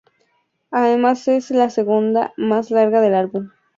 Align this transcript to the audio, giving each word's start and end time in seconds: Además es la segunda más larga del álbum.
Además 0.71 1.27
es 1.27 1.51
la 1.51 1.69
segunda 1.69 2.33
más 2.35 2.71
larga 2.71 3.01
del 3.01 3.13
álbum. 3.13 3.51